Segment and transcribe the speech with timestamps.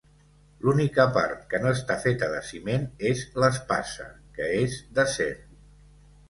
[0.67, 5.31] L'única part que no està feta de ciment és l'espasa, que és d'acer.